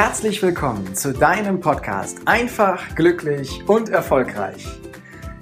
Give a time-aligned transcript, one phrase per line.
[0.00, 4.64] Herzlich willkommen zu deinem Podcast Einfach, glücklich und erfolgreich.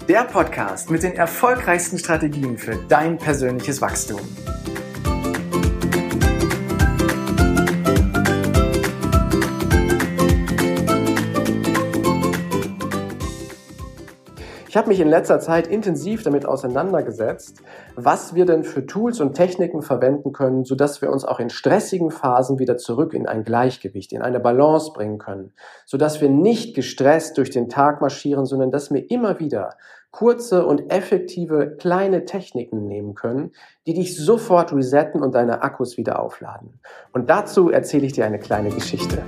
[0.09, 4.21] Der Podcast mit den erfolgreichsten Strategien für dein persönliches Wachstum.
[14.77, 17.63] Ich habe mich in letzter Zeit intensiv damit auseinandergesetzt,
[17.95, 22.11] was wir denn für Tools und Techniken verwenden können, sodass wir uns auch in stressigen
[22.11, 25.55] Phasen wieder zurück in ein Gleichgewicht, in eine Balance bringen können,
[25.87, 29.79] sodass wir nicht gestresst durch den Tag marschieren, sondern dass wir immer wieder
[30.11, 33.53] kurze und effektive kleine Techniken nehmen können,
[33.87, 36.81] die dich sofort resetten und deine Akkus wieder aufladen.
[37.15, 39.23] Und dazu erzähle ich dir eine kleine Geschichte.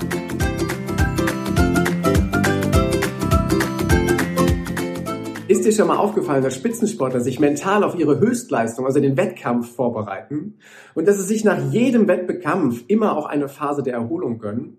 [5.68, 10.58] Dir schon mal aufgefallen, dass Spitzensportler sich mental auf ihre Höchstleistung, also den Wettkampf vorbereiten
[10.94, 14.78] und dass sie sich nach jedem Wettkampf immer auch eine Phase der Erholung gönnen?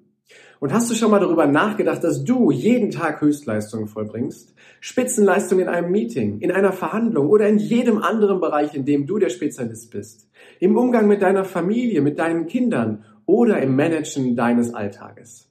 [0.60, 4.54] Und hast du schon mal darüber nachgedacht, dass du jeden Tag Höchstleistungen vollbringst?
[4.82, 9.20] Spitzenleistung in einem Meeting, in einer Verhandlung oder in jedem anderen Bereich, in dem du
[9.20, 10.30] der Spezialist bist.
[10.60, 15.50] Im Umgang mit deiner Familie, mit deinen Kindern oder im Managen deines Alltages.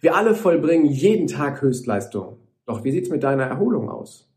[0.00, 2.38] Wir alle vollbringen jeden Tag Höchstleistungen.
[2.66, 4.27] Doch wie sieht's mit deiner Erholung aus?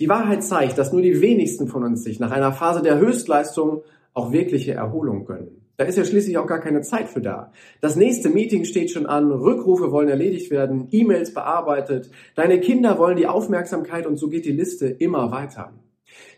[0.00, 3.82] Die Wahrheit zeigt, dass nur die wenigsten von uns sich nach einer Phase der Höchstleistung
[4.12, 5.64] auch wirkliche Erholung gönnen.
[5.76, 7.50] Da ist ja schließlich auch gar keine Zeit für da.
[7.80, 13.16] Das nächste Meeting steht schon an, Rückrufe wollen erledigt werden, E-Mails bearbeitet, deine Kinder wollen
[13.16, 15.72] die Aufmerksamkeit und so geht die Liste immer weiter.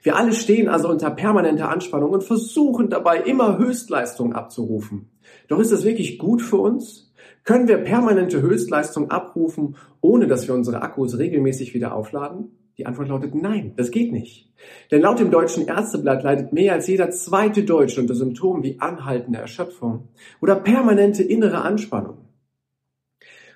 [0.03, 5.11] Wir alle stehen also unter permanenter Anspannung und versuchen dabei immer Höchstleistung abzurufen.
[5.49, 7.13] Doch ist das wirklich gut für uns?
[7.45, 12.51] Können wir permanente Höchstleistung abrufen, ohne dass wir unsere Akkus regelmäßig wieder aufladen?
[12.79, 14.51] Die Antwort lautet nein, das geht nicht.
[14.91, 19.39] Denn laut dem deutschen Ärzteblatt leidet mehr als jeder zweite Deutsche unter Symptomen wie anhaltende
[19.39, 20.09] Erschöpfung
[20.43, 22.19] oder permanente innere Anspannung.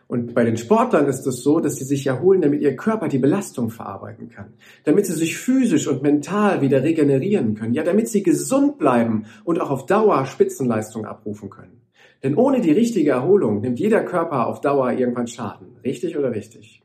[0.09, 3.19] Und bei den Sportlern ist es so, dass sie sich erholen, damit ihr Körper die
[3.21, 8.25] Belastung verarbeiten kann, damit sie sich physisch und mental wieder regenerieren können, ja, damit sie
[8.25, 11.83] gesund bleiben und auch auf Dauer Spitzenleistung abrufen können.
[12.25, 15.77] Denn ohne die richtige Erholung nimmt jeder Körper auf Dauer irgendwann Schaden.
[15.85, 16.83] Richtig oder richtig?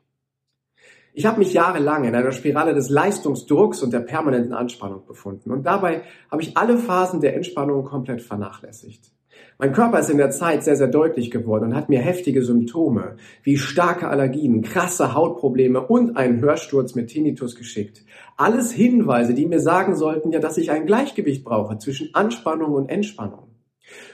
[1.17, 5.65] Ich habe mich jahrelang in einer Spirale des Leistungsdrucks und der permanenten Anspannung befunden und
[5.65, 9.13] dabei habe ich alle Phasen der Entspannung komplett vernachlässigt.
[9.57, 13.15] Mein Körper ist in der Zeit sehr, sehr deutlich geworden und hat mir heftige Symptome
[13.43, 18.03] wie starke Allergien, krasse Hautprobleme und einen Hörsturz mit Tinnitus geschickt.
[18.35, 22.89] Alles Hinweise, die mir sagen sollten, ja, dass ich ein Gleichgewicht brauche zwischen Anspannung und
[22.89, 23.55] Entspannung.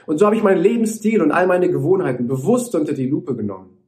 [0.06, 3.81] Und so habe ich meinen Lebensstil und all meine Gewohnheiten bewusst unter die Lupe genommen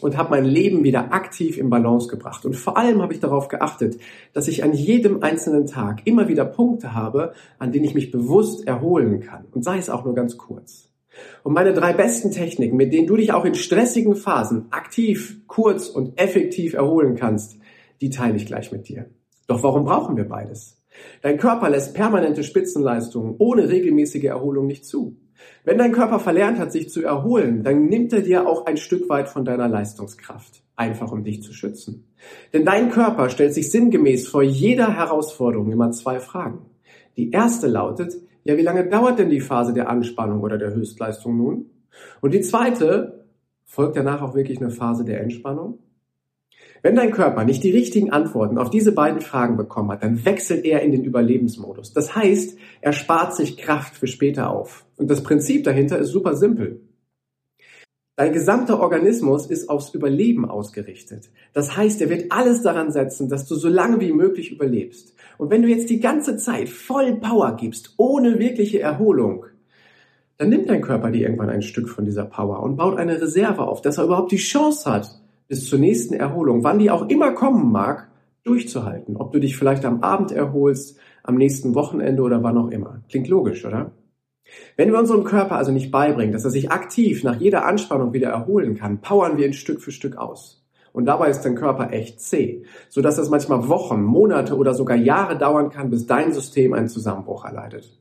[0.00, 2.44] und habe mein Leben wieder aktiv in Balance gebracht.
[2.44, 3.98] Und vor allem habe ich darauf geachtet,
[4.32, 8.66] dass ich an jedem einzelnen Tag immer wieder Punkte habe, an denen ich mich bewusst
[8.66, 9.46] erholen kann.
[9.52, 10.90] Und sei es auch nur ganz kurz.
[11.42, 15.88] Und meine drei besten Techniken, mit denen du dich auch in stressigen Phasen aktiv, kurz
[15.88, 17.56] und effektiv erholen kannst,
[18.02, 19.06] die teile ich gleich mit dir.
[19.46, 20.82] Doch warum brauchen wir beides?
[21.22, 25.16] Dein Körper lässt permanente Spitzenleistungen ohne regelmäßige Erholung nicht zu.
[25.64, 29.08] Wenn dein Körper verlernt hat, sich zu erholen, dann nimmt er dir auch ein Stück
[29.08, 32.08] weit von deiner Leistungskraft, einfach um dich zu schützen.
[32.52, 36.66] Denn dein Körper stellt sich sinngemäß vor jeder Herausforderung immer zwei Fragen.
[37.16, 38.14] Die erste lautet,
[38.44, 41.70] ja, wie lange dauert denn die Phase der Anspannung oder der Höchstleistung nun?
[42.20, 43.24] Und die zweite,
[43.64, 45.80] folgt danach auch wirklich eine Phase der Entspannung?
[46.86, 50.64] Wenn dein Körper nicht die richtigen Antworten auf diese beiden Fragen bekommen hat, dann wechselt
[50.64, 51.92] er in den Überlebensmodus.
[51.92, 54.86] Das heißt, er spart sich Kraft für später auf.
[54.96, 56.80] Und das Prinzip dahinter ist super simpel.
[58.14, 61.28] Dein gesamter Organismus ist aufs Überleben ausgerichtet.
[61.52, 65.12] Das heißt, er wird alles daran setzen, dass du so lange wie möglich überlebst.
[65.38, 69.46] Und wenn du jetzt die ganze Zeit voll Power gibst, ohne wirkliche Erholung,
[70.38, 73.66] dann nimmt dein Körper dir irgendwann ein Stück von dieser Power und baut eine Reserve
[73.66, 77.32] auf, dass er überhaupt die Chance hat, bis zur nächsten Erholung, wann die auch immer
[77.32, 78.08] kommen mag,
[78.44, 79.16] durchzuhalten.
[79.16, 83.02] Ob du dich vielleicht am Abend erholst, am nächsten Wochenende oder wann auch immer.
[83.08, 83.92] Klingt logisch, oder?
[84.76, 88.28] Wenn wir unserem Körper also nicht beibringen, dass er sich aktiv nach jeder Anspannung wieder
[88.28, 90.64] erholen kann, powern wir ihn Stück für Stück aus.
[90.92, 95.36] Und dabei ist dein Körper echt zäh, sodass es manchmal Wochen, Monate oder sogar Jahre
[95.36, 97.98] dauern kann, bis dein System einen Zusammenbruch erleidet.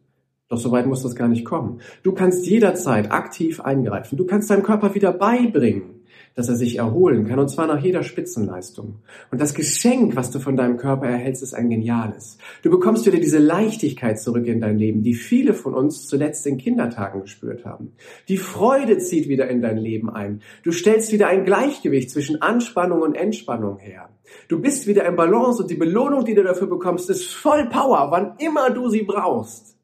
[0.48, 1.82] Doch so weit muss das gar nicht kommen.
[2.04, 4.16] Du kannst jederzeit aktiv eingreifen.
[4.16, 5.95] Du kannst deinem Körper wieder beibringen,
[6.36, 8.96] dass er sich erholen kann, und zwar nach jeder Spitzenleistung.
[9.32, 12.38] Und das Geschenk, was du von deinem Körper erhältst, ist ein geniales.
[12.62, 16.58] Du bekommst wieder diese Leichtigkeit zurück in dein Leben, die viele von uns zuletzt in
[16.58, 17.94] Kindertagen gespürt haben.
[18.28, 20.42] Die Freude zieht wieder in dein Leben ein.
[20.64, 24.10] Du stellst wieder ein Gleichgewicht zwischen Anspannung und Entspannung her.
[24.48, 28.12] Du bist wieder im Balance und die Belohnung, die du dafür bekommst, ist voll Power,
[28.12, 29.75] wann immer du sie brauchst.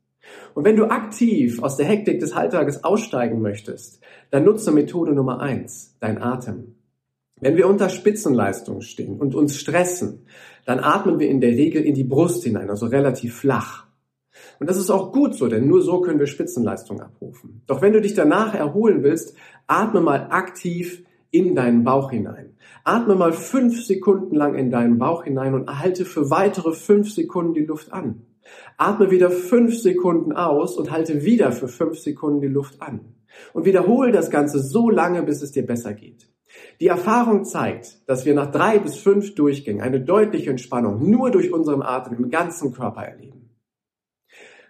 [0.53, 5.39] Und wenn du aktiv aus der Hektik des Alltages aussteigen möchtest, dann nutze Methode Nummer
[5.39, 6.75] eins, dein Atem.
[7.39, 10.25] Wenn wir unter Spitzenleistung stehen und uns stressen,
[10.65, 13.87] dann atmen wir in der Regel in die Brust hinein, also relativ flach.
[14.59, 17.63] Und das ist auch gut so, denn nur so können wir Spitzenleistung abrufen.
[17.65, 19.35] Doch wenn du dich danach erholen willst,
[19.67, 22.55] atme mal aktiv in deinen Bauch hinein.
[22.83, 27.53] Atme mal fünf Sekunden lang in deinen Bauch hinein und erhalte für weitere fünf Sekunden
[27.53, 28.21] die Luft an.
[28.77, 33.15] Atme wieder fünf Sekunden aus und halte wieder für fünf Sekunden die Luft an.
[33.53, 36.27] Und wiederhole das Ganze so lange, bis es dir besser geht.
[36.79, 41.53] Die Erfahrung zeigt, dass wir nach drei bis fünf Durchgängen eine deutliche Entspannung nur durch
[41.53, 43.49] unseren Atem im ganzen Körper erleben.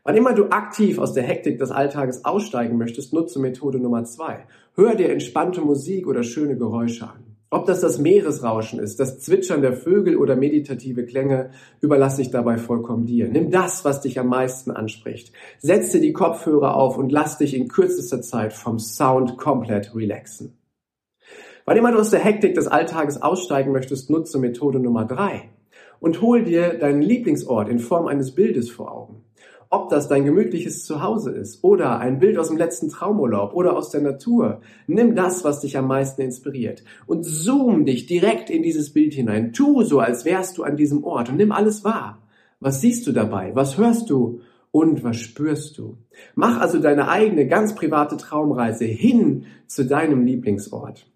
[0.04, 4.48] Wann immer du aktiv aus der Hektik des Alltages aussteigen möchtest, nutze Methode Nummer zwei.
[4.75, 7.31] Hör dir entspannte Musik oder schöne Geräusche an.
[7.53, 11.50] Ob das das Meeresrauschen ist, das Zwitschern der Vögel oder meditative Klänge,
[11.81, 13.27] überlasse ich dabei vollkommen dir.
[13.27, 15.33] Nimm das, was dich am meisten anspricht.
[15.59, 20.57] Setze die Kopfhörer auf und lass dich in kürzester Zeit vom Sound komplett relaxen.
[21.65, 25.50] Wann immer du aus der Hektik des Alltages aussteigen möchtest, nutze Methode Nummer drei
[26.00, 29.25] und hol dir deinen Lieblingsort in Form eines Bildes vor Augen.
[29.73, 33.89] Ob das dein gemütliches Zuhause ist oder ein Bild aus dem letzten Traumurlaub oder aus
[33.89, 38.91] der Natur, nimm das, was dich am meisten inspiriert und zoom dich direkt in dieses
[38.91, 39.53] Bild hinein.
[39.53, 42.21] Tu so, als wärst du an diesem Ort und nimm alles wahr.
[42.59, 43.56] Was siehst du dabei?
[43.56, 44.41] Was hörst du?
[44.71, 45.97] Und was spürst du?
[46.35, 51.09] Mach also deine eigene ganz private Traumreise hin zu deinem Lieblingsort.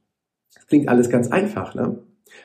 [0.53, 1.99] Das klingt alles ganz einfach, ne?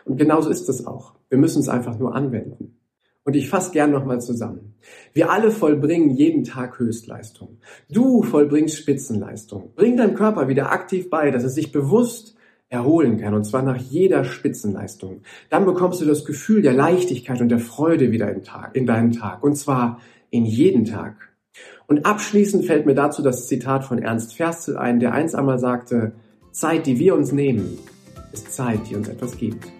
[0.05, 1.15] Und genauso ist es auch.
[1.29, 2.80] Wir müssen es einfach nur anwenden.
[3.25, 4.75] Und ich fasse gern nochmal zusammen.
[5.13, 7.59] Wir alle vollbringen jeden Tag Höchstleistung.
[7.91, 9.73] Du vollbringst Spitzenleistung.
[9.75, 12.37] Bring deinem Körper wieder aktiv bei, dass es sich bewusst
[12.71, 15.23] erholen kann, und zwar nach jeder Spitzenleistung.
[15.51, 19.13] Dann bekommst du das Gefühl der Leichtigkeit und der Freude wieder in, Tag, in deinen
[19.13, 20.01] Tag, und zwar
[20.31, 21.17] in jeden Tag.
[21.89, 26.13] Und abschließend fällt mir dazu das Zitat von Ernst Ferzel ein, der eins einmal sagte,
[26.53, 27.79] Zeit, die wir uns nehmen,
[28.33, 29.80] ist Zeit, die uns etwas gibt.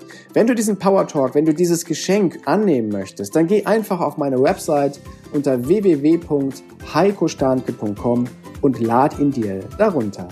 [0.33, 4.17] Wenn du diesen Power Talk, wenn du dieses Geschenk annehmen möchtest, dann geh einfach auf
[4.17, 4.99] meine Website
[5.33, 8.25] unter www.heikostanke.com
[8.61, 10.29] und lad ihn dir darunter.